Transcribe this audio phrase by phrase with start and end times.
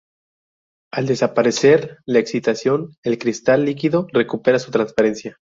[0.91, 5.37] Al desaparecer la excitación, el cristal líquido recupera su transparencia.